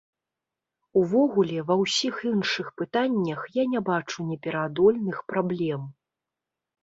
Увогуле, 0.99 1.57
ва 1.67 1.75
ўсіх 1.81 2.15
іншых 2.31 2.71
пытаннях 2.83 3.39
я 3.57 3.63
не 3.73 3.79
бачу 3.89 4.25
непераадольных 4.29 5.17
праблем. 5.35 5.81